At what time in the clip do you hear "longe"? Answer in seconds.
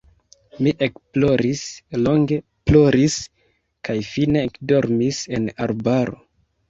2.07-2.39